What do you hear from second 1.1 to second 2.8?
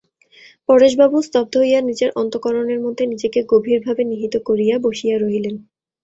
স্তব্ধ হইয়া নিজের অন্তঃকরণের